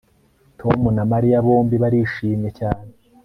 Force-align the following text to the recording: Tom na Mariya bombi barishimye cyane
Tom 0.59 0.79
na 0.95 1.03
Mariya 1.11 1.43
bombi 1.45 1.75
barishimye 1.83 2.49
cyane 2.59 2.89